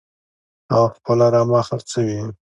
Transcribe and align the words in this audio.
هغه 0.71 0.87
خپله 0.95 1.25
رمه 1.33 1.61
خرڅوي. 1.67 2.21